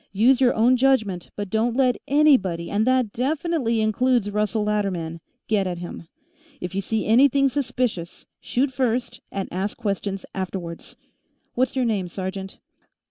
Use 0.13 0.41
your 0.41 0.55
own 0.55 0.77
judgment, 0.77 1.29
but 1.35 1.51
don't 1.51 1.75
let 1.77 1.95
anybody, 2.07 2.71
and 2.71 2.87
that 2.87 3.13
definitely 3.13 3.81
includes 3.81 4.31
Russell 4.31 4.63
Latterman, 4.63 5.19
get 5.47 5.67
at 5.67 5.77
him. 5.77 6.07
If 6.59 6.73
you 6.73 6.81
see 6.81 7.05
anything 7.05 7.49
suspicious, 7.49 8.25
shoot 8.39 8.73
first 8.73 9.21
and 9.31 9.47
ask 9.53 9.77
questions 9.77 10.25
afterwards. 10.33 10.95
What's 11.53 11.75
your 11.75 11.85
name, 11.85 12.07
sergeant?" 12.07 12.57